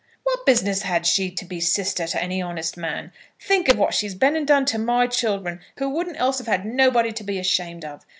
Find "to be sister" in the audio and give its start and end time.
1.29-2.07